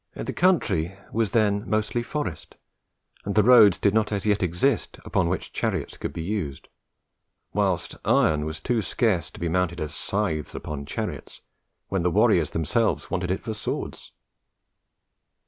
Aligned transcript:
The 0.15 0.33
country 0.33 0.97
was 1.11 1.29
then 1.29 1.63
mostly 1.69 2.01
forest, 2.01 2.55
and 3.23 3.35
the 3.35 3.43
roads 3.43 3.77
did 3.77 3.93
not 3.93 4.11
as 4.11 4.25
yet 4.25 4.41
exist 4.41 4.97
upon 5.05 5.29
which 5.29 5.53
chariots 5.53 5.95
could 5.95 6.11
be 6.11 6.23
used; 6.23 6.69
whilst 7.53 7.97
iron 8.03 8.43
was 8.43 8.59
too 8.59 8.81
scarce 8.81 9.29
to 9.29 9.39
be 9.39 9.47
mounted 9.47 9.79
as 9.79 9.93
scythes 9.93 10.55
upon 10.55 10.87
chariots, 10.87 11.41
when 11.89 12.01
the 12.01 12.09
warriors 12.09 12.49
themselves 12.49 13.11
wanted 13.11 13.29
it 13.29 13.43
for 13.43 13.53
swords. 13.53 14.11